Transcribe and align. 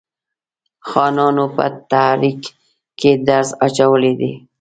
خانانو 0.89 1.45
په 1.55 1.65
تحریک 1.91 2.41
کې 2.99 3.11
درز 3.27 3.49
اچولی 3.65 4.13
دی. 4.19 4.33